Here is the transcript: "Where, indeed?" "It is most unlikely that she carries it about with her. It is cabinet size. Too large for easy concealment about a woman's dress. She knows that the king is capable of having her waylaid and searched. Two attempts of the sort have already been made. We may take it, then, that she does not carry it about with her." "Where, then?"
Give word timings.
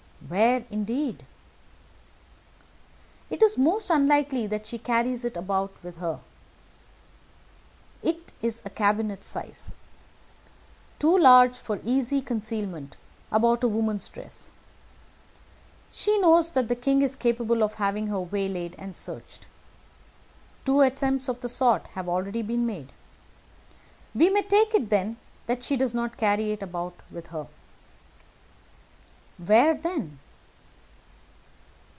"Where, 0.29 0.65
indeed?" 0.69 1.25
"It 3.31 3.41
is 3.43 3.57
most 3.57 3.89
unlikely 3.89 4.45
that 4.47 4.65
she 4.67 4.77
carries 4.77 5.25
it 5.25 5.35
about 5.35 5.73
with 5.83 5.97
her. 5.97 6.19
It 8.03 8.31
is 8.41 8.61
cabinet 8.75 9.23
size. 9.25 9.73
Too 10.99 11.17
large 11.17 11.57
for 11.57 11.79
easy 11.83 12.21
concealment 12.21 12.95
about 13.31 13.63
a 13.63 13.67
woman's 13.67 14.07
dress. 14.07 14.51
She 15.91 16.17
knows 16.19 16.51
that 16.51 16.67
the 16.69 16.75
king 16.77 17.01
is 17.01 17.15
capable 17.15 17.61
of 17.63 17.73
having 17.73 18.07
her 18.07 18.21
waylaid 18.21 18.75
and 18.77 18.95
searched. 18.95 19.47
Two 20.65 20.79
attempts 20.81 21.29
of 21.29 21.41
the 21.41 21.49
sort 21.49 21.87
have 21.87 22.07
already 22.07 22.43
been 22.43 22.65
made. 22.65 22.93
We 24.13 24.29
may 24.29 24.43
take 24.43 24.75
it, 24.75 24.91
then, 24.91 25.17
that 25.47 25.63
she 25.63 25.75
does 25.75 25.93
not 25.95 26.15
carry 26.15 26.51
it 26.51 26.61
about 26.61 26.93
with 27.09 27.27
her." 27.27 27.47
"Where, 29.43 29.73
then?" 29.73 30.19